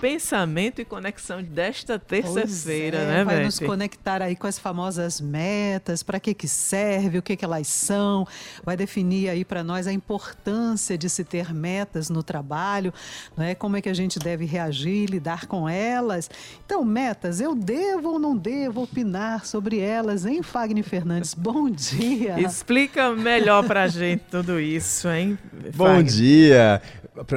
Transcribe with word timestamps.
pensamento 0.00 0.80
e 0.80 0.84
conexão 0.84 1.42
desta 1.42 1.98
terça-feira, 1.98 2.98
é, 2.98 3.06
né, 3.06 3.24
Vai 3.24 3.36
Beth? 3.36 3.44
nos 3.44 3.58
conectar 3.58 4.22
aí 4.22 4.34
com 4.34 4.46
as 4.46 4.58
famosas 4.58 5.20
metas, 5.20 6.02
para 6.02 6.18
que 6.18 6.32
que 6.32 6.48
serve, 6.48 7.18
o 7.18 7.22
que 7.22 7.36
que 7.36 7.44
elas 7.44 7.66
são, 7.68 8.26
vai 8.64 8.76
definir 8.76 9.28
aí 9.28 9.44
para 9.44 9.62
nós 9.62 9.86
a 9.86 9.92
importância 9.92 10.96
de 10.96 11.08
se 11.08 11.22
ter 11.22 11.52
metas 11.52 12.08
no 12.08 12.22
trabalho, 12.22 12.92
não 13.36 13.44
é? 13.44 13.54
Como 13.54 13.76
é 13.76 13.82
que 13.82 13.88
a 13.88 13.94
gente 13.94 14.18
deve 14.18 14.44
reagir, 14.44 15.10
lidar 15.10 15.46
com 15.46 15.68
elas. 15.68 16.30
Então, 16.64 16.84
metas, 16.84 17.40
eu 17.40 17.54
devo 17.54 18.12
ou 18.12 18.18
não 18.18 18.36
devo 18.36 18.82
opinar 18.82 19.44
sobre 19.44 19.78
elas, 19.78 20.24
hein, 20.24 20.42
Fagner 20.42 20.84
Fernandes? 20.84 21.34
Bom 21.38 21.68
dia. 21.68 22.40
Explica 22.40 23.10
melhor 23.10 23.66
para 23.66 23.82
a 23.82 23.88
gente 23.88 24.22
tudo 24.30 24.58
isso, 24.58 25.08
hein? 25.08 25.38
Bom 25.74 25.86
Fagner? 25.86 26.04
dia. 26.04 26.82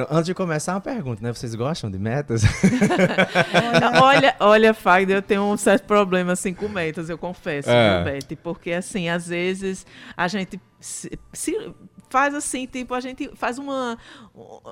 Antes 0.08 0.26
de 0.26 0.34
começar, 0.34 0.72
uma 0.74 0.80
pergunta, 0.80 1.22
né? 1.22 1.32
Vocês 1.32 1.54
gostam 1.54 1.90
de 1.90 1.98
metas? 1.98 2.42
olha, 4.00 4.36
olha, 4.40 4.74
Fagner, 4.74 5.16
eu 5.16 5.22
tenho 5.22 5.42
um 5.42 5.56
certo 5.56 5.84
problema 5.84 6.32
assim 6.32 6.54
com 6.54 6.68
metas, 6.68 7.08
eu 7.10 7.18
confesso, 7.18 7.70
é. 7.70 8.04
Beth? 8.04 8.36
Porque 8.42 8.72
assim, 8.72 9.08
às 9.08 9.28
vezes 9.28 9.86
a 10.16 10.28
gente 10.28 10.60
se, 10.80 11.10
se 11.32 11.56
faz 12.14 12.32
assim, 12.32 12.64
tipo, 12.64 12.94
a 12.94 13.00
gente 13.00 13.28
faz 13.34 13.58
uma, 13.58 13.98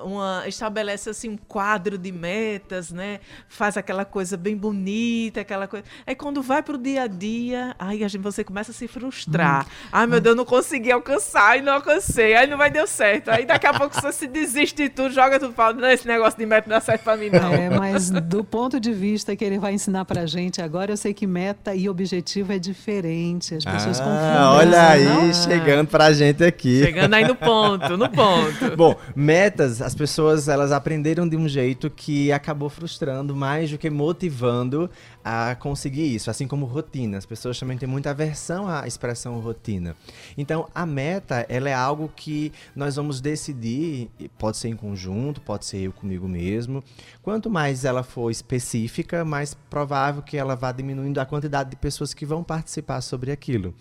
uma 0.01 0.45
estabelece 0.47 1.09
assim 1.09 1.27
um 1.27 1.35
quadro 1.35 1.97
de 1.97 2.09
metas, 2.09 2.89
né? 2.89 3.19
Faz 3.49 3.75
aquela 3.75 4.05
coisa 4.05 4.37
bem 4.37 4.55
bonita, 4.55 5.41
aquela 5.41 5.67
coisa. 5.67 5.83
Aí 6.07 6.15
quando 6.15 6.41
vai 6.41 6.63
pro 6.63 6.77
dia 6.77 7.01
a 7.01 7.07
dia, 7.07 7.75
aí 7.77 8.01
a 8.01 8.07
gente, 8.07 8.21
você 8.21 8.45
começa 8.45 8.71
a 8.71 8.73
se 8.73 8.87
frustrar. 8.87 9.65
Hum. 9.65 9.89
Ai, 9.91 10.07
meu 10.07 10.21
Deus, 10.21 10.37
não 10.37 10.45
consegui 10.45 10.89
alcançar, 10.89 11.59
e 11.59 11.61
não 11.61 11.73
alcancei, 11.73 12.33
aí 12.33 12.47
não 12.47 12.57
vai 12.57 12.71
dar 12.71 12.87
certo. 12.87 13.27
Aí 13.27 13.45
daqui 13.45 13.67
a 13.67 13.73
pouco 13.77 13.93
você 13.93 14.13
se 14.13 14.25
desiste 14.25 14.83
de 14.83 14.87
tudo, 14.87 15.13
joga 15.13 15.37
tudo 15.37 15.51
fala, 15.51 15.73
não, 15.73 15.89
esse 15.89 16.07
negócio 16.07 16.39
de 16.39 16.45
meta 16.45 16.69
não 16.69 16.77
dá 16.77 16.81
certo 16.81 17.03
pra 17.03 17.17
mim, 17.17 17.29
não. 17.29 17.53
É, 17.53 17.69
mas 17.69 18.09
do 18.09 18.41
ponto 18.41 18.79
de 18.79 18.93
vista 18.93 19.35
que 19.35 19.43
ele 19.43 19.59
vai 19.59 19.73
ensinar 19.73 20.05
pra 20.05 20.25
gente 20.25 20.61
agora, 20.61 20.93
eu 20.93 20.97
sei 20.97 21.13
que 21.13 21.27
meta 21.27 21.75
e 21.75 21.89
objetivo 21.89 22.53
é 22.53 22.57
diferente. 22.57 23.53
As 23.55 23.65
pessoas 23.65 23.99
ah, 23.99 24.03
confundem. 24.05 24.69
Olha 24.71 24.87
aí, 24.87 25.03
não? 25.03 25.33
chegando 25.33 25.87
pra 25.89 26.13
gente 26.13 26.41
aqui. 26.41 26.85
Chegando 26.85 27.13
aí 27.13 27.27
no 27.27 27.32
ponto, 27.35 27.97
no 27.97 28.09
ponto. 28.09 28.75
Bom, 28.75 28.95
metas, 29.15 29.81
as 29.81 29.95
pessoas 29.95 30.47
elas 30.47 30.71
aprenderam 30.71 31.27
de 31.27 31.35
um 31.35 31.47
jeito 31.47 31.89
que 31.89 32.31
acabou 32.31 32.69
frustrando 32.69 33.35
mais 33.35 33.71
do 33.71 33.77
que 33.77 33.89
motivando 33.89 34.89
a 35.23 35.55
conseguir 35.55 36.13
isso, 36.13 36.29
assim 36.29 36.47
como 36.47 36.65
rotina. 36.65 37.17
As 37.17 37.25
pessoas 37.25 37.59
também 37.59 37.77
têm 37.77 37.87
muita 37.87 38.11
aversão 38.11 38.67
à 38.67 38.87
expressão 38.87 39.39
rotina. 39.39 39.95
Então, 40.37 40.67
a 40.73 40.85
meta, 40.85 41.45
ela 41.49 41.69
é 41.69 41.73
algo 41.73 42.11
que 42.15 42.51
nós 42.75 42.95
vamos 42.95 43.21
decidir, 43.21 44.09
pode 44.37 44.57
ser 44.57 44.69
em 44.69 44.75
conjunto, 44.75 45.41
pode 45.41 45.65
ser 45.65 45.77
eu 45.77 45.91
comigo 45.91 46.27
mesmo. 46.27 46.83
Quanto 47.21 47.49
mais 47.49 47.85
ela 47.85 48.03
for 48.03 48.29
específica, 48.29 49.23
mais 49.23 49.53
provável 49.69 50.21
que 50.21 50.37
ela 50.37 50.55
vá 50.55 50.71
diminuindo 50.71 51.19
a 51.19 51.25
quantidade 51.25 51.69
de 51.69 51.75
pessoas 51.75 52.13
que 52.13 52.25
vão 52.25 52.43
participar 52.43 53.01
sobre 53.01 53.31
aquilo 53.31 53.73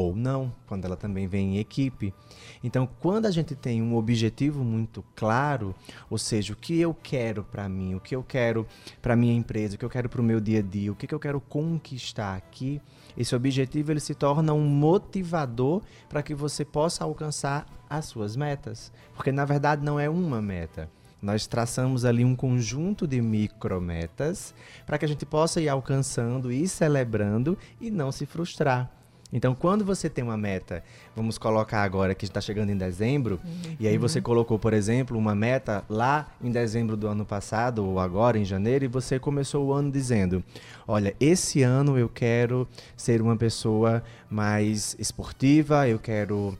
ou 0.00 0.16
não, 0.16 0.52
quando 0.66 0.84
ela 0.84 0.96
também 0.96 1.26
vem 1.26 1.56
em 1.56 1.58
equipe. 1.58 2.14
Então, 2.64 2.88
quando 3.00 3.26
a 3.26 3.30
gente 3.30 3.54
tem 3.54 3.82
um 3.82 3.96
objetivo 3.96 4.64
muito 4.64 5.04
claro, 5.14 5.74
ou 6.08 6.18
seja, 6.18 6.52
o 6.52 6.56
que 6.56 6.78
eu 6.80 6.94
quero 6.94 7.44
para 7.44 7.68
mim, 7.68 7.94
o 7.94 8.00
que 8.00 8.16
eu 8.16 8.22
quero 8.22 8.66
para 9.02 9.16
minha 9.16 9.34
empresa, 9.34 9.74
o 9.74 9.78
que 9.78 9.84
eu 9.84 9.90
quero 9.90 10.08
para 10.08 10.20
o 10.20 10.24
meu 10.24 10.40
dia 10.40 10.60
a 10.60 10.62
dia, 10.62 10.90
o 10.90 10.96
que, 10.96 11.06
que 11.06 11.14
eu 11.14 11.20
quero 11.20 11.40
conquistar 11.40 12.36
aqui, 12.36 12.80
esse 13.16 13.34
objetivo 13.34 13.92
ele 13.92 14.00
se 14.00 14.14
torna 14.14 14.52
um 14.52 14.66
motivador 14.66 15.82
para 16.08 16.22
que 16.22 16.34
você 16.34 16.64
possa 16.64 17.04
alcançar 17.04 17.66
as 17.88 18.06
suas 18.06 18.36
metas, 18.36 18.92
porque 19.14 19.32
na 19.32 19.44
verdade 19.44 19.84
não 19.84 19.98
é 19.98 20.08
uma 20.08 20.40
meta. 20.40 20.88
Nós 21.20 21.46
traçamos 21.46 22.06
ali 22.06 22.24
um 22.24 22.34
conjunto 22.34 23.06
de 23.06 23.20
micrometas 23.20 24.54
para 24.86 24.96
que 24.96 25.04
a 25.04 25.08
gente 25.08 25.26
possa 25.26 25.60
ir 25.60 25.68
alcançando 25.68 26.50
e 26.50 26.66
celebrando 26.66 27.58
e 27.78 27.90
não 27.90 28.10
se 28.10 28.24
frustrar. 28.24 28.99
Então, 29.32 29.54
quando 29.54 29.84
você 29.84 30.08
tem 30.10 30.24
uma 30.24 30.36
meta, 30.36 30.82
vamos 31.14 31.38
colocar 31.38 31.82
agora 31.82 32.14
que 32.14 32.24
está 32.24 32.40
chegando 32.40 32.70
em 32.70 32.76
dezembro, 32.76 33.40
uhum. 33.44 33.76
e 33.78 33.86
aí 33.86 33.96
você 33.96 34.18
uhum. 34.18 34.24
colocou, 34.24 34.58
por 34.58 34.72
exemplo, 34.72 35.16
uma 35.16 35.34
meta 35.34 35.84
lá 35.88 36.28
em 36.42 36.50
dezembro 36.50 36.96
do 36.96 37.06
ano 37.06 37.24
passado, 37.24 37.84
ou 37.84 38.00
agora 38.00 38.38
em 38.38 38.44
janeiro, 38.44 38.84
e 38.84 38.88
você 38.88 39.18
começou 39.18 39.66
o 39.66 39.72
ano 39.72 39.90
dizendo: 39.90 40.42
Olha, 40.86 41.14
esse 41.20 41.62
ano 41.62 41.98
eu 41.98 42.08
quero 42.08 42.66
ser 42.96 43.22
uma 43.22 43.36
pessoa 43.36 44.02
mais 44.28 44.96
esportiva, 44.98 45.88
eu 45.88 45.98
quero 45.98 46.58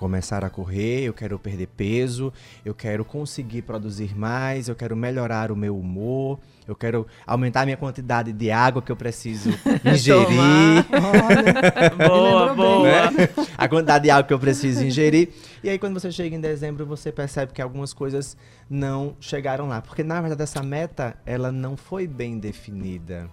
começar 0.00 0.42
a 0.42 0.48
correr, 0.48 1.02
eu 1.02 1.12
quero 1.12 1.38
perder 1.38 1.66
peso, 1.66 2.32
eu 2.64 2.74
quero 2.74 3.04
conseguir 3.04 3.60
produzir 3.60 4.16
mais, 4.16 4.66
eu 4.66 4.74
quero 4.74 4.96
melhorar 4.96 5.52
o 5.52 5.56
meu 5.56 5.78
humor, 5.78 6.38
eu 6.66 6.74
quero 6.74 7.06
aumentar 7.26 7.60
a 7.60 7.64
minha 7.66 7.76
quantidade 7.76 8.32
de 8.32 8.50
água 8.50 8.80
que 8.80 8.90
eu 8.90 8.96
preciso 8.96 9.50
ingerir. 9.84 10.86
boa, 12.08 12.54
boa. 12.54 13.10
Né? 13.10 13.28
A 13.58 13.68
quantidade 13.68 14.04
de 14.04 14.10
água 14.10 14.24
que 14.24 14.32
eu 14.32 14.38
preciso 14.38 14.82
ingerir. 14.82 15.34
E 15.62 15.68
aí, 15.68 15.78
quando 15.78 16.00
você 16.00 16.10
chega 16.10 16.34
em 16.34 16.40
dezembro, 16.40 16.86
você 16.86 17.12
percebe 17.12 17.52
que 17.52 17.60
algumas 17.60 17.92
coisas 17.92 18.38
não 18.70 19.14
chegaram 19.20 19.68
lá. 19.68 19.82
Porque, 19.82 20.02
na 20.02 20.18
verdade, 20.18 20.42
essa 20.42 20.62
meta, 20.62 21.14
ela 21.26 21.52
não 21.52 21.76
foi 21.76 22.06
bem 22.06 22.38
definida. 22.38 23.28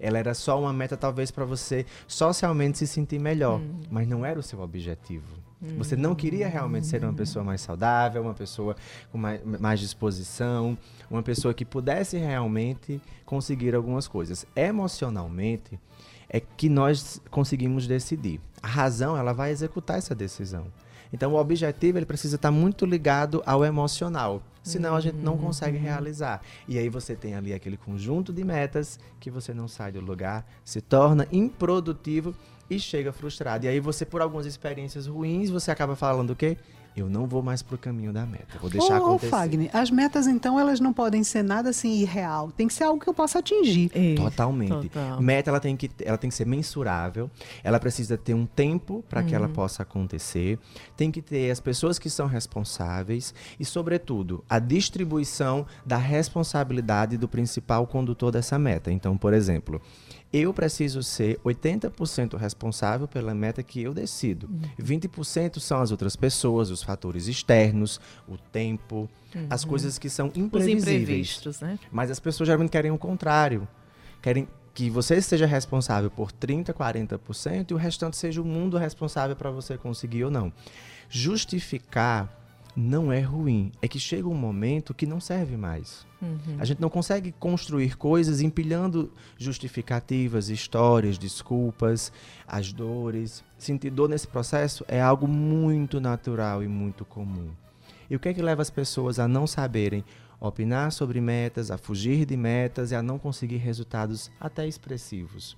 Ela 0.00 0.18
era 0.18 0.34
só 0.34 0.60
uma 0.60 0.72
meta, 0.72 0.96
talvez, 0.96 1.30
para 1.30 1.44
você 1.44 1.86
socialmente 2.08 2.78
se 2.78 2.88
sentir 2.88 3.20
melhor. 3.20 3.60
Hum. 3.60 3.82
Mas 3.88 4.08
não 4.08 4.26
era 4.26 4.40
o 4.40 4.42
seu 4.42 4.60
objetivo. 4.60 5.47
Você 5.76 5.96
não 5.96 6.14
queria 6.14 6.48
realmente 6.48 6.86
ser 6.86 7.02
uma 7.02 7.12
pessoa 7.12 7.44
mais 7.44 7.60
saudável, 7.60 8.22
uma 8.22 8.34
pessoa 8.34 8.76
com 9.10 9.18
mais, 9.18 9.44
mais, 9.44 9.80
disposição, 9.80 10.78
uma 11.10 11.22
pessoa 11.22 11.52
que 11.52 11.64
pudesse 11.64 12.16
realmente 12.16 13.00
conseguir 13.24 13.74
algumas 13.74 14.06
coisas. 14.06 14.46
Emocionalmente, 14.54 15.78
é 16.28 16.38
que 16.38 16.68
nós 16.68 17.20
conseguimos 17.30 17.86
decidir. 17.88 18.40
A 18.62 18.68
razão, 18.68 19.16
ela 19.16 19.32
vai 19.32 19.50
executar 19.50 19.98
essa 19.98 20.14
decisão. 20.14 20.66
Então, 21.12 21.32
o 21.32 21.36
objetivo 21.36 21.98
ele 21.98 22.06
precisa 22.06 22.36
estar 22.36 22.50
muito 22.50 22.84
ligado 22.84 23.42
ao 23.46 23.64
emocional, 23.64 24.42
senão 24.62 24.94
a 24.94 25.00
gente 25.00 25.16
não 25.16 25.38
consegue 25.38 25.76
uhum. 25.76 25.82
realizar. 25.82 26.42
E 26.66 26.78
aí 26.78 26.88
você 26.88 27.16
tem 27.16 27.34
ali 27.34 27.54
aquele 27.54 27.76
conjunto 27.76 28.32
de 28.32 28.44
metas 28.44 28.98
que 29.18 29.30
você 29.30 29.54
não 29.54 29.68
sai 29.68 29.92
do 29.92 30.00
lugar, 30.00 30.46
se 30.64 30.80
torna 30.80 31.26
improdutivo 31.32 32.34
e 32.70 32.78
chega 32.78 33.12
frustrado. 33.12 33.64
E 33.64 33.68
aí 33.68 33.80
você, 33.80 34.04
por 34.04 34.20
algumas 34.20 34.46
experiências 34.46 35.06
ruins, 35.06 35.50
você 35.50 35.70
acaba 35.70 35.96
falando 35.96 36.30
o 36.30 36.36
quê? 36.36 36.56
Eu 37.00 37.08
não 37.08 37.26
vou 37.26 37.42
mais 37.42 37.62
pro 37.62 37.78
caminho 37.78 38.12
da 38.12 38.26
meta. 38.26 38.58
Vou 38.60 38.70
deixar 38.70 39.00
ô, 39.00 39.06
acontecer. 39.06 39.26
Ô, 39.26 39.30
Fagner, 39.30 39.70
as 39.72 39.90
metas, 39.90 40.26
então, 40.26 40.58
elas 40.58 40.80
não 40.80 40.92
podem 40.92 41.22
ser 41.24 41.42
nada 41.42 41.70
assim 41.70 42.00
irreal. 42.00 42.50
Tem 42.50 42.66
que 42.66 42.74
ser 42.74 42.84
algo 42.84 43.00
que 43.00 43.08
eu 43.08 43.14
possa 43.14 43.38
atingir. 43.38 43.90
É, 43.94 44.14
Totalmente. 44.14 44.88
Total. 44.88 45.20
Meta, 45.20 45.50
ela 45.50 45.60
tem, 45.60 45.76
que, 45.76 45.90
ela 46.04 46.18
tem 46.18 46.30
que 46.30 46.36
ser 46.36 46.46
mensurável. 46.46 47.30
Ela 47.62 47.78
precisa 47.78 48.16
ter 48.16 48.34
um 48.34 48.46
tempo 48.46 49.04
para 49.08 49.22
que 49.22 49.34
ela 49.34 49.46
uhum. 49.46 49.52
possa 49.52 49.82
acontecer. 49.82 50.58
Tem 50.96 51.10
que 51.10 51.22
ter 51.22 51.50
as 51.50 51.60
pessoas 51.60 51.98
que 51.98 52.10
são 52.10 52.26
responsáveis. 52.26 53.34
E, 53.58 53.64
sobretudo, 53.64 54.44
a 54.48 54.58
distribuição 54.58 55.66
da 55.84 55.96
responsabilidade 55.96 57.16
do 57.16 57.28
principal 57.28 57.86
condutor 57.86 58.32
dessa 58.32 58.58
meta. 58.58 58.90
Então, 58.90 59.16
por 59.16 59.32
exemplo, 59.32 59.80
eu 60.32 60.52
preciso 60.52 61.02
ser 61.02 61.38
80% 61.38 62.36
responsável 62.36 63.08
pela 63.08 63.34
meta 63.34 63.62
que 63.62 63.82
eu 63.82 63.94
decido. 63.94 64.46
Uhum. 64.46 64.84
20% 64.84 65.58
são 65.58 65.80
as 65.80 65.90
outras 65.90 66.16
pessoas, 66.16 66.70
os 66.70 66.82
fatores 66.88 67.26
externos, 67.26 68.00
o 68.26 68.38
tempo, 68.38 69.10
uhum. 69.34 69.46
as 69.50 69.62
coisas 69.62 69.98
que 69.98 70.08
são 70.08 70.32
imprevisíveis. 70.34 70.78
Os 70.78 71.02
imprevistos, 71.02 71.60
né? 71.60 71.78
Mas 71.92 72.10
as 72.10 72.18
pessoas 72.18 72.46
geralmente 72.46 72.70
querem 72.70 72.90
o 72.90 72.96
contrário. 72.96 73.68
Querem 74.22 74.48
que 74.72 74.88
você 74.88 75.20
seja 75.20 75.44
responsável 75.44 76.10
por 76.10 76.32
30, 76.32 76.72
40% 76.72 77.70
e 77.70 77.74
o 77.74 77.76
restante 77.76 78.16
seja 78.16 78.40
o 78.40 78.44
mundo 78.44 78.78
responsável 78.78 79.36
para 79.36 79.50
você 79.50 79.76
conseguir 79.76 80.24
ou 80.24 80.30
não. 80.30 80.50
Justificar 81.10 82.34
não 82.76 83.12
é 83.12 83.20
ruim. 83.20 83.72
É 83.82 83.88
que 83.88 83.98
chega 83.98 84.28
um 84.28 84.34
momento 84.34 84.94
que 84.94 85.06
não 85.06 85.20
serve 85.20 85.56
mais. 85.56 86.06
Uhum. 86.20 86.56
A 86.58 86.64
gente 86.64 86.80
não 86.80 86.88
consegue 86.88 87.32
construir 87.32 87.96
coisas 87.96 88.40
empilhando 88.40 89.12
justificativas, 89.36 90.48
histórias, 90.48 91.18
desculpas, 91.18 92.12
as 92.46 92.72
dores. 92.72 93.42
Sentir 93.58 93.90
dor 93.90 94.08
nesse 94.08 94.26
processo 94.26 94.84
é 94.88 95.00
algo 95.00 95.26
muito 95.26 96.00
natural 96.00 96.62
e 96.62 96.68
muito 96.68 97.04
comum. 97.04 97.50
E 98.10 98.16
o 98.16 98.20
que 98.20 98.28
é 98.28 98.34
que 98.34 98.42
leva 98.42 98.62
as 98.62 98.70
pessoas 98.70 99.18
a 99.18 99.28
não 99.28 99.46
saberem 99.46 100.04
opinar 100.40 100.92
sobre 100.92 101.20
metas, 101.20 101.70
a 101.70 101.76
fugir 101.76 102.24
de 102.24 102.36
metas 102.36 102.90
e 102.90 102.94
a 102.94 103.02
não 103.02 103.18
conseguir 103.18 103.56
resultados 103.56 104.30
até 104.40 104.66
expressivos? 104.66 105.56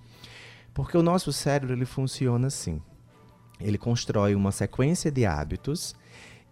Porque 0.72 0.96
o 0.96 1.02
nosso 1.02 1.32
cérebro 1.32 1.74
ele 1.74 1.84
funciona 1.84 2.46
assim. 2.46 2.80
Ele 3.60 3.76
constrói 3.76 4.34
uma 4.34 4.52
sequência 4.52 5.10
de 5.10 5.26
hábitos 5.26 5.94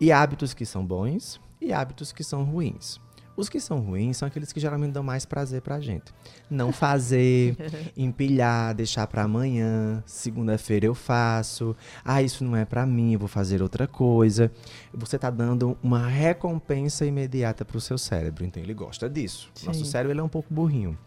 e 0.00 0.12
hábitos 0.12 0.55
que 0.55 0.65
são 0.65 0.85
bons 0.85 1.41
e 1.61 1.73
hábitos 1.73 2.12
que 2.12 2.23
são 2.23 2.45
ruins. 2.45 3.00
Os 3.39 3.49
que 3.49 3.61
são 3.61 3.79
ruins 3.79 4.17
são 4.17 4.27
aqueles 4.27 4.53
que 4.53 4.59
geralmente 4.59 4.91
dão 4.91 5.03
mais 5.05 5.25
prazer 5.25 5.62
pra 5.62 5.79
gente. 5.79 6.12
Não 6.50 6.73
fazer, 6.73 7.56
empilhar, 7.97 8.75
deixar 8.75 9.06
para 9.06 9.23
amanhã, 9.23 10.03
segunda-feira 10.05 10.87
eu 10.87 10.95
faço. 10.95 11.77
Ah, 12.05 12.21
isso 12.21 12.43
não 12.43 12.56
é 12.56 12.65
para 12.65 12.85
mim, 12.85 13.12
eu 13.12 13.19
vou 13.21 13.29
fazer 13.29 13.62
outra 13.62 13.87
coisa. 13.87 14.50
Você 14.93 15.15
está 15.15 15.31
dando 15.31 15.79
uma 15.81 16.05
recompensa 16.05 17.06
imediata 17.06 17.65
para 17.65 17.77
o 17.77 17.81
seu 17.81 17.97
cérebro, 17.97 18.44
então 18.44 18.61
ele 18.61 18.75
gosta 18.75 19.09
disso. 19.09 19.49
Sim. 19.55 19.67
Nosso 19.67 19.85
cérebro 19.85 20.12
ele 20.12 20.21
é 20.21 20.25
um 20.25 20.29
pouco 20.29 20.53
burrinho. 20.53 20.99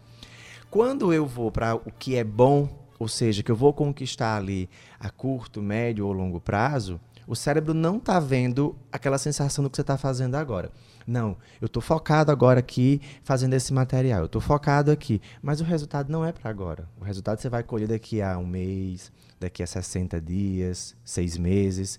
Quando 0.70 1.12
eu 1.12 1.26
vou 1.26 1.52
para 1.52 1.74
o 1.74 1.92
que 1.98 2.16
é 2.16 2.24
bom, 2.24 2.66
ou 2.98 3.08
seja, 3.08 3.42
que 3.42 3.50
eu 3.50 3.56
vou 3.56 3.74
conquistar 3.74 4.38
ali 4.38 4.70
a 4.98 5.10
curto, 5.10 5.60
médio 5.60 6.06
ou 6.06 6.12
longo 6.14 6.40
prazo, 6.40 6.98
o 7.26 7.36
cérebro 7.36 7.74
não 7.74 7.96
está 7.96 8.18
vendo 8.18 8.76
aquela 8.90 9.18
sensação 9.18 9.62
do 9.62 9.70
que 9.70 9.76
você 9.76 9.82
está 9.82 9.96
fazendo 9.96 10.34
agora. 10.34 10.70
Não, 11.06 11.36
eu 11.60 11.66
estou 11.66 11.82
focado 11.82 12.30
agora 12.30 12.60
aqui 12.60 13.00
fazendo 13.24 13.54
esse 13.54 13.72
material, 13.72 14.20
eu 14.20 14.26
estou 14.26 14.40
focado 14.40 14.90
aqui. 14.90 15.20
Mas 15.42 15.60
o 15.60 15.64
resultado 15.64 16.10
não 16.10 16.24
é 16.24 16.32
para 16.32 16.50
agora. 16.50 16.88
O 17.00 17.04
resultado 17.04 17.40
você 17.40 17.48
vai 17.48 17.62
colher 17.62 17.88
daqui 17.88 18.22
a 18.22 18.38
um 18.38 18.46
mês, 18.46 19.10
daqui 19.40 19.62
a 19.62 19.66
60 19.66 20.20
dias, 20.20 20.94
seis 21.04 21.36
meses. 21.36 21.98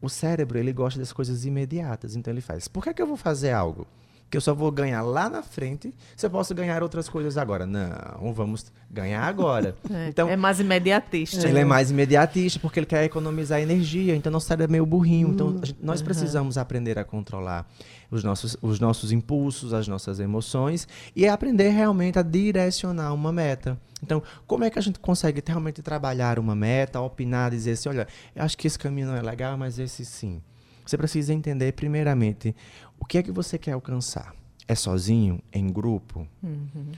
O 0.00 0.08
cérebro, 0.08 0.58
ele 0.58 0.72
gosta 0.72 0.98
das 0.98 1.12
coisas 1.12 1.44
imediatas, 1.44 2.16
então 2.16 2.32
ele 2.32 2.40
faz. 2.40 2.68
Por 2.68 2.82
que, 2.82 2.94
que 2.94 3.02
eu 3.02 3.06
vou 3.06 3.16
fazer 3.16 3.52
algo? 3.52 3.86
Que 4.30 4.36
eu 4.36 4.40
só 4.40 4.54
vou 4.54 4.70
ganhar 4.70 5.02
lá 5.02 5.28
na 5.28 5.42
frente 5.42 5.92
se 6.16 6.24
eu 6.24 6.30
posso 6.30 6.54
ganhar 6.54 6.82
outras 6.82 7.08
coisas 7.08 7.36
agora. 7.36 7.66
Não, 7.66 8.32
vamos 8.32 8.72
ganhar 8.90 9.22
agora. 9.22 9.74
É, 9.92 10.08
então, 10.08 10.28
é 10.28 10.36
mais 10.36 10.60
imediatista. 10.60 11.48
Ele 11.48 11.58
é 11.58 11.64
mais 11.64 11.90
imediatista 11.90 12.60
porque 12.60 12.78
ele 12.78 12.86
quer 12.86 13.02
economizar 13.02 13.60
energia, 13.60 14.14
então 14.14 14.30
nosso 14.30 14.46
cérebro 14.46 14.66
é 14.66 14.72
meio 14.72 14.86
burrinho. 14.86 15.28
Hum, 15.28 15.32
então 15.32 15.60
gente, 15.64 15.76
nós 15.82 15.98
uhum. 15.98 16.04
precisamos 16.04 16.56
aprender 16.56 16.96
a 16.96 17.04
controlar 17.04 17.66
os 18.08 18.22
nossos, 18.22 18.56
os 18.62 18.78
nossos 18.78 19.10
impulsos, 19.10 19.72
as 19.72 19.88
nossas 19.88 20.20
emoções 20.20 20.86
e 21.14 21.26
aprender 21.26 21.70
realmente 21.70 22.18
a 22.20 22.22
direcionar 22.22 23.12
uma 23.12 23.32
meta. 23.32 23.76
Então, 24.02 24.22
como 24.46 24.64
é 24.64 24.70
que 24.70 24.78
a 24.78 24.82
gente 24.82 24.98
consegue 25.00 25.42
realmente 25.44 25.82
trabalhar 25.82 26.38
uma 26.38 26.54
meta, 26.54 27.00
opinar, 27.00 27.50
dizer 27.50 27.72
assim, 27.72 27.88
olha, 27.88 28.06
eu 28.34 28.44
acho 28.44 28.56
que 28.56 28.66
esse 28.66 28.78
caminho 28.78 29.08
não 29.08 29.16
é 29.16 29.22
legal, 29.22 29.58
mas 29.58 29.78
esse 29.78 30.04
sim. 30.04 30.40
Você 30.84 30.96
precisa 30.96 31.32
entender, 31.32 31.72
primeiramente, 31.72 32.54
o 32.98 33.04
que 33.04 33.18
é 33.18 33.22
que 33.22 33.32
você 33.32 33.58
quer 33.58 33.72
alcançar. 33.72 34.34
É 34.66 34.74
sozinho? 34.74 35.40
É 35.52 35.58
em 35.58 35.68
grupo? 35.68 36.26
Uhum. 36.42 36.92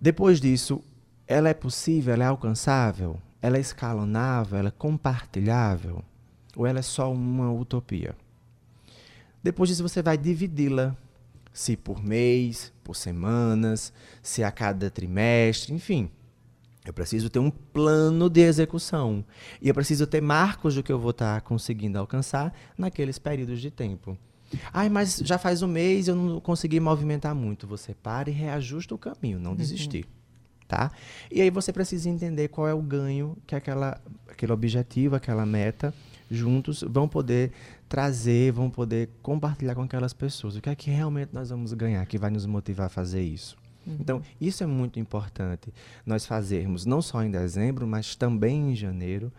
Depois 0.00 0.40
disso, 0.40 0.82
ela 1.26 1.48
é 1.48 1.54
possível? 1.54 2.14
Ela 2.14 2.24
é 2.24 2.26
alcançável? 2.26 3.18
Ela 3.40 3.56
é 3.56 3.60
escalonável? 3.60 4.58
Ela 4.58 4.68
é 4.68 4.72
compartilhável? 4.72 6.02
Ou 6.56 6.66
ela 6.66 6.78
é 6.78 6.82
só 6.82 7.12
uma 7.12 7.52
utopia? 7.52 8.14
Depois 9.42 9.68
disso, 9.68 9.82
você 9.82 10.02
vai 10.02 10.16
dividi-la. 10.16 10.96
Se 11.52 11.76
por 11.76 12.02
mês, 12.02 12.72
por 12.82 12.96
semanas, 12.96 13.92
se 14.22 14.42
a 14.42 14.50
cada 14.50 14.90
trimestre, 14.90 15.72
enfim. 15.72 16.10
Eu 16.84 16.92
preciso 16.92 17.30
ter 17.30 17.38
um 17.38 17.50
plano 17.50 18.28
de 18.28 18.42
execução. 18.42 19.24
E 19.60 19.68
eu 19.68 19.74
preciso 19.74 20.06
ter 20.06 20.20
marcos 20.20 20.74
do 20.74 20.82
que 20.82 20.92
eu 20.92 20.98
vou 20.98 21.12
estar 21.12 21.40
conseguindo 21.40 21.98
alcançar 21.98 22.52
naqueles 22.76 23.18
períodos 23.18 23.60
de 23.60 23.70
tempo. 23.70 24.18
Ai, 24.72 24.88
mas 24.88 25.20
já 25.24 25.38
faz 25.38 25.62
um 25.62 25.66
mês 25.66 26.08
eu 26.08 26.14
não 26.14 26.40
consegui 26.40 26.78
movimentar 26.78 27.34
muito. 27.34 27.66
Você 27.66 27.94
para 27.94 28.28
e 28.28 28.32
reajusta 28.32 28.94
o 28.94 28.98
caminho, 28.98 29.38
não 29.38 29.52
uhum. 29.52 29.56
desistir. 29.56 30.04
Uhum. 30.04 30.10
Tá? 30.68 30.90
E 31.30 31.40
aí 31.40 31.50
você 31.50 31.72
precisa 31.72 32.08
entender 32.08 32.48
qual 32.48 32.68
é 32.68 32.74
o 32.74 32.82
ganho 32.82 33.36
que 33.46 33.54
aquela, 33.54 34.00
aquele 34.28 34.52
objetivo, 34.52 35.16
aquela 35.16 35.44
meta, 35.44 35.92
juntos 36.30 36.82
vão 36.86 37.08
poder 37.08 37.52
trazer, 37.88 38.52
vão 38.52 38.70
poder 38.70 39.08
compartilhar 39.22 39.74
com 39.74 39.82
aquelas 39.82 40.12
pessoas. 40.12 40.56
O 40.56 40.60
que 40.60 40.68
é 40.68 40.74
que 40.74 40.90
realmente 40.90 41.30
nós 41.32 41.50
vamos 41.50 41.72
ganhar, 41.72 42.04
que 42.06 42.18
vai 42.18 42.30
nos 42.30 42.46
motivar 42.46 42.86
a 42.86 42.90
fazer 42.90 43.22
isso? 43.22 43.56
Uhum. 43.86 43.96
Então, 44.00 44.22
isso 44.40 44.62
é 44.62 44.66
muito 44.66 44.98
importante 44.98 45.72
nós 46.04 46.26
fazermos, 46.26 46.84
não 46.84 47.02
só 47.02 47.22
em 47.22 47.30
dezembro, 47.30 47.86
mas 47.86 48.16
também 48.16 48.72
em 48.72 48.76
janeiro. 48.76 49.32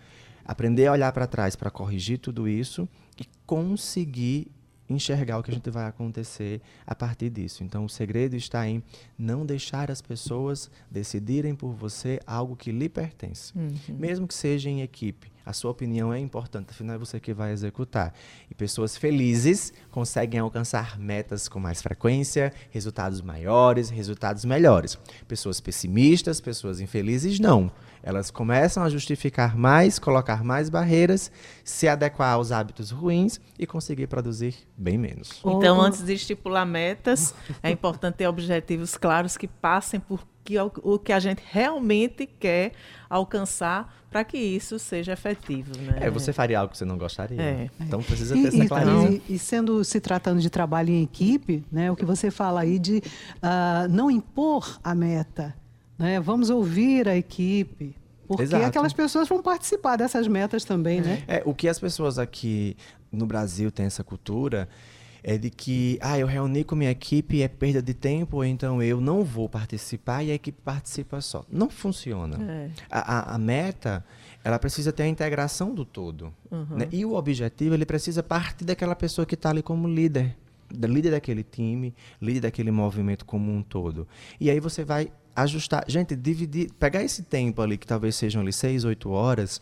Aprender 0.44 0.86
a 0.88 0.92
olhar 0.92 1.12
para 1.12 1.26
trás 1.26 1.56
para 1.56 1.72
corrigir 1.72 2.20
tudo 2.20 2.48
isso 2.48 2.88
e 3.20 3.26
conseguir 3.46 4.52
enxergar 4.88 5.40
o 5.40 5.44
que 5.44 5.52
a 5.52 5.54
gente 5.54 5.70
vai 5.70 5.88
acontecer 5.88 6.62
a 6.86 6.94
partir 6.94 7.30
disso. 7.30 7.64
Então, 7.64 7.86
o 7.86 7.90
segredo 7.90 8.36
está 8.36 8.68
em 8.68 8.84
não 9.18 9.46
deixar 9.46 9.90
as 9.90 10.02
pessoas 10.02 10.70
decidirem 10.90 11.56
por 11.56 11.74
você 11.74 12.20
algo 12.26 12.56
que 12.56 12.72
lhe 12.72 12.88
pertence, 12.88 13.52
uhum. 13.58 13.76
mesmo 13.90 14.28
que 14.28 14.34
seja 14.34 14.70
em 14.70 14.82
equipe. 14.82 15.32
A 15.46 15.54
sua 15.54 15.70
opinião 15.70 16.12
é 16.12 16.20
importante, 16.20 16.72
afinal 16.72 16.96
é 16.96 17.00
você 17.00 17.20
que 17.20 17.34
vai 17.34 17.52
executar. 17.52 18.14
E 18.50 18.56
pessoas 18.56 18.98
felizes 18.98 19.72
conseguem 19.92 20.40
alcançar 20.40 20.98
metas 20.98 21.48
com 21.48 21.60
mais 21.60 21.82
frequência, 21.82 22.52
resultados 22.72 23.22
maiores, 23.22 23.90
resultados 23.90 24.44
melhores. 24.44 24.98
Pessoas 25.28 25.62
pessimistas, 25.62 26.42
pessoas 26.42 26.80
infelizes, 26.80 27.40
não. 27.40 27.72
Elas 28.02 28.32
começam 28.32 28.84
a 28.84 28.90
justificar 28.90 29.56
mais, 29.56 30.00
colocar 30.00 30.44
mais 30.44 30.70
barreiras, 30.70 31.32
se 31.64 31.88
adequar 31.88 32.34
aos 32.34 32.52
hábitos 32.52 32.92
ruins 32.92 33.40
e 33.58 33.68
conseguir 33.68 34.08
produzir 34.08 34.56
bem 34.78 34.98
menos. 34.98 35.42
Então, 35.46 35.82
antes 35.82 36.04
de 36.04 36.14
estipular 36.14 36.66
metas, 36.66 37.34
é 37.62 37.70
importante 37.70 38.16
ter 38.16 38.28
objetivos 38.28 38.96
claros 38.96 39.38
que 39.38 39.48
passem 39.48 40.00
por 40.00 40.26
que, 40.46 40.56
o 40.60 41.00
que 41.00 41.12
a 41.12 41.20
gente 41.20 41.42
realmente 41.52 42.28
quer 42.28 42.74
alcançar 43.10 43.94
para 44.10 44.24
que 44.24 44.38
isso 44.38 44.78
seja 44.78 45.14
efetivo. 45.14 45.76
Né? 45.80 45.98
É, 46.02 46.10
você 46.10 46.32
faria 46.32 46.60
algo 46.60 46.72
que 46.72 46.78
você 46.78 46.86
não 46.86 46.98
gostaria. 46.98 47.42
É. 47.42 47.70
Então 47.82 48.02
precisa 48.02 48.36
ter 48.36 48.44
e, 48.44 48.48
essa 48.48 48.68
clareza. 48.68 49.22
E, 49.28 49.36
e, 49.36 49.40
sendo 49.40 49.84
se 49.84 50.00
tratando 50.00 50.40
de 50.40 50.50
trabalho 50.50 50.92
em 50.92 51.04
equipe, 51.04 51.66
né, 51.72 51.92
o 51.92 51.96
que 51.96 52.06
você 52.06 52.30
fala 52.30 52.62
aí 52.62 52.78
de 52.78 52.98
uh, 52.98 53.90
não 53.90 54.10
impor 54.10 54.80
a 54.84 54.94
meta. 54.94 55.56
Né? 55.98 56.20
Vamos 56.20 56.50
ouvir 56.50 57.10
a 57.10 57.18
equipe. 57.18 57.96
Porque 58.28 58.44
Exato. 58.44 58.66
aquelas 58.66 58.94
pessoas 58.94 59.28
vão 59.28 59.42
participar 59.42 59.98
dessas 59.98 60.28
metas 60.28 60.64
também, 60.64 61.00
né? 61.00 61.24
É, 61.28 61.44
o 61.46 61.54
que 61.54 61.68
as 61.68 61.78
pessoas 61.78 62.18
aqui 62.18 62.76
no 63.12 63.28
Brasil 63.28 63.70
têm 63.72 63.86
essa 63.86 64.04
cultura 64.04 64.68
é 65.28 65.40
de 65.40 65.50
que, 65.50 65.98
ah, 66.02 66.20
eu 66.20 66.28
reuni 66.28 66.64
com 66.64 66.76
minha 66.76 66.92
equipe 66.92 67.42
é 67.42 67.48
perda 67.48 67.82
de 67.82 67.96
tempo, 67.96 68.44
então 68.44 68.80
eu 68.84 69.02
não 69.02 69.24
vou 69.24 69.50
participar 69.50 70.22
e 70.22 70.30
a 70.30 70.36
equipe 70.36 70.62
participa 70.64 71.20
só. 71.20 71.44
Não 71.52 71.68
funciona. 71.68 72.38
É. 72.40 72.70
A, 72.92 73.32
a, 73.32 73.34
a, 73.34 73.38
meta, 73.40 74.06
ela 74.44 74.60
precisa 74.60 74.94
ter 74.94 75.02
a 75.02 75.08
integração 75.08 75.74
do 75.74 75.84
todo. 75.84 76.32
Uhum. 76.52 76.78
Né? 76.78 76.88
E 76.92 77.04
o 77.04 77.16
objetivo, 77.16 77.74
ele 77.74 77.88
precisa 77.88 78.22
partir 78.22 78.66
daquela 78.66 78.96
pessoa 78.96 79.26
que 79.26 79.34
está 79.34 79.50
ali 79.50 79.64
como 79.64 79.88
líder. 79.88 80.38
Da 80.72 80.88
líder 80.88 81.10
daquele 81.10 81.42
time, 81.42 81.96
líder 82.22 82.42
daquele 82.42 82.70
movimento 82.70 83.26
como 83.26 83.52
um 83.52 83.64
todo. 83.64 84.08
E 84.40 84.52
aí 84.52 84.60
você 84.60 84.84
vai 84.84 85.12
ajustar. 85.36 85.86
Gente, 85.88 86.16
dividir, 86.16 86.72
pegar 86.74 87.02
esse 87.02 87.24
tempo 87.24 87.64
ali, 87.64 87.80
que 87.80 87.88
talvez 87.88 88.16
sejam 88.16 88.44
ali 88.44 88.54
seis, 88.54 88.84
oito 88.84 89.10
horas, 89.10 89.60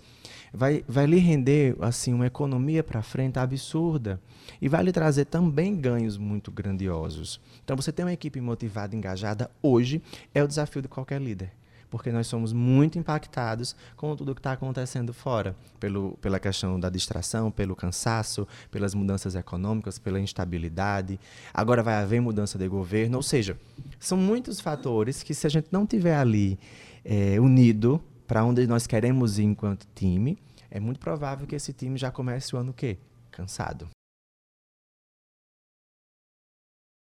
vai, 0.54 0.86
vai 0.88 1.06
lhe 1.06 1.18
render 1.18 1.76
assim 1.82 2.14
uma 2.14 2.28
economia 2.28 2.84
para 2.84 3.02
frente 3.02 3.40
absurda 3.40 4.22
e 4.62 4.70
vai 4.70 4.84
lhe 4.84 4.92
trazer 4.92 5.26
também 5.26 5.76
ganhos 5.76 6.18
muito 6.18 6.52
grandiosos. 6.52 7.42
Então, 7.64 7.76
você 7.76 7.92
ter 7.92 8.04
uma 8.04 8.14
equipe 8.14 8.40
motivada, 8.40 8.96
engajada 8.96 9.50
hoje 9.62 10.02
é 10.34 10.44
o 10.44 10.48
desafio 10.48 10.82
de 10.82 10.88
qualquer 10.88 11.20
líder 11.22 11.52
porque 11.94 12.12
nós 12.12 12.26
somos 12.26 12.52
muito 12.52 12.98
impactados 12.98 13.76
com 13.96 14.16
tudo 14.16 14.34
que 14.34 14.40
está 14.40 14.54
acontecendo 14.54 15.14
fora, 15.14 15.56
pelo, 15.80 16.18
pela 16.20 16.40
questão 16.40 16.80
da 16.80 16.90
distração, 16.90 17.52
pelo 17.52 17.76
cansaço, 17.76 18.48
pelas 18.72 18.96
mudanças 18.96 19.36
econômicas, 19.36 20.00
pela 20.00 20.20
instabilidade. 20.20 21.20
Agora 21.54 21.84
vai 21.84 21.94
haver 21.94 22.20
mudança 22.20 22.58
de 22.58 22.68
governo, 22.68 23.18
ou 23.18 23.22
seja, 23.22 23.56
são 24.00 24.18
muitos 24.18 24.60
fatores 24.60 25.22
que 25.22 25.36
se 25.36 25.46
a 25.46 25.50
gente 25.52 25.68
não 25.72 25.86
tiver 25.86 26.16
ali 26.16 26.58
é, 27.06 27.40
unido 27.40 28.02
para 28.26 28.44
onde 28.44 28.66
nós 28.66 28.88
queremos 28.88 29.38
ir 29.38 29.44
enquanto 29.44 29.86
time, 29.94 30.36
é 30.74 30.80
muito 30.80 31.00
provável 31.00 31.46
que 31.46 31.56
esse 31.56 31.72
time 31.72 32.00
já 32.00 32.12
comece 32.12 32.56
o 32.56 32.58
ano 32.58 32.72
o 32.72 32.74
quê? 32.74 32.98
Cansado. 33.30 33.88